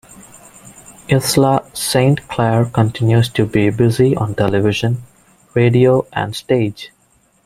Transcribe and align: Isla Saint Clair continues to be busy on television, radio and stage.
Isla 1.09 1.63
Saint 1.75 2.27
Clair 2.27 2.65
continues 2.65 3.29
to 3.29 3.45
be 3.45 3.69
busy 3.69 4.15
on 4.15 4.33
television, 4.33 5.03
radio 5.53 6.07
and 6.11 6.35
stage. 6.35 6.89